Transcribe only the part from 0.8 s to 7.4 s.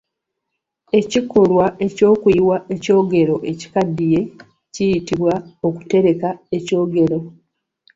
Ekikolwa ky’okuyiwa ekyogero ekikaddiye kiyitibwa Kutereka kyogero.